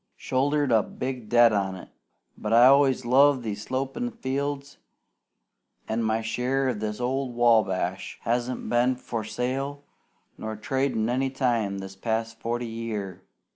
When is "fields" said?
4.09-4.79